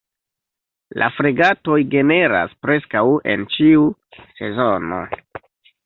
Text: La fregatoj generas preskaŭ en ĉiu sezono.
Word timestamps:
La 1.01 1.09
fregatoj 1.17 1.77
generas 1.93 2.57
preskaŭ 2.67 3.07
en 3.35 3.47
ĉiu 3.57 3.87
sezono. 4.43 5.09